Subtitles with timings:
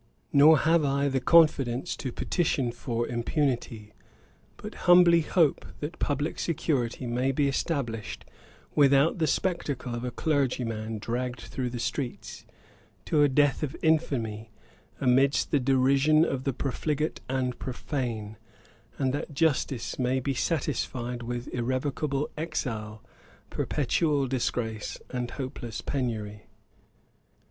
[0.33, 3.93] Nor have I the confidence to petition for impunity;
[4.57, 8.25] but humbly hope, that publick security may be established,
[8.73, 12.45] without the spectacle of a clergyman dragged through the streets,
[13.05, 14.49] to a death of infamy,
[14.99, 18.37] amidst the derision of the profligate and profane;
[18.97, 23.03] and that justice may be satisfied with irrevocable exile,
[23.51, 26.47] perpetual disgrace, and hopeless penury.